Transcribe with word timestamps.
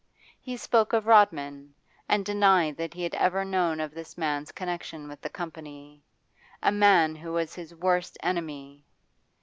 He 0.39 0.57
spoke 0.57 0.93
of 0.93 1.05
Rodman, 1.05 1.75
and 2.09 2.25
denied 2.25 2.75
that 2.77 2.91
he 2.95 3.03
had 3.03 3.13
ever 3.13 3.45
known 3.45 3.79
of 3.79 3.93
this 3.93 4.17
man's 4.17 4.51
connection 4.51 5.07
with 5.07 5.21
the 5.21 5.29
Company 5.29 6.01
a 6.63 6.71
man 6.71 7.15
who 7.15 7.33
was 7.33 7.53
his 7.53 7.75
worst 7.75 8.17
enemy. 8.23 8.83